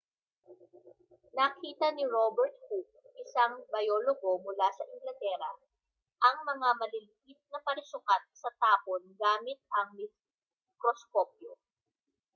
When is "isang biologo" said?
3.23-4.31